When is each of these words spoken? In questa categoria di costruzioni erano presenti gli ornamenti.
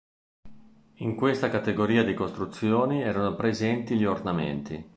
In 1.01 1.13
questa 1.13 1.51
categoria 1.51 2.03
di 2.03 2.15
costruzioni 2.15 3.03
erano 3.03 3.35
presenti 3.35 3.95
gli 3.95 4.05
ornamenti. 4.05 4.83